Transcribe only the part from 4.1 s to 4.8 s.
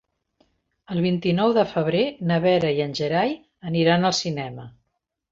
cinema.